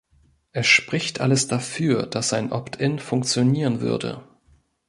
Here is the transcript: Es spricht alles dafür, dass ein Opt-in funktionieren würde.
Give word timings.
Es 0.51 0.65
spricht 0.65 1.21
alles 1.21 1.47
dafür, 1.47 2.07
dass 2.07 2.33
ein 2.33 2.51
Opt-in 2.51 2.97
funktionieren 2.97 3.81
würde. 3.81 4.23